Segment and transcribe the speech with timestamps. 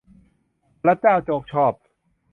[0.81, 1.73] บร๊ะเจ้าโจ๊กชอบ